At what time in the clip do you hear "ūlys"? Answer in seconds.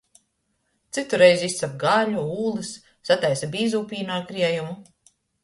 2.45-2.73